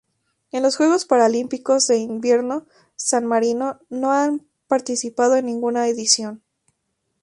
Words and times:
En 0.51 0.63
los 0.63 0.77
Juegos 0.77 1.05
Paralímpicos 1.05 1.85
de 1.85 1.99
Invierno 1.99 2.65
San 2.95 3.27
Marino 3.27 3.79
no 3.91 4.11
ha 4.11 4.31
participado 4.67 5.35
en 5.35 5.45
ninguna 5.45 5.87
edición. 5.89 6.41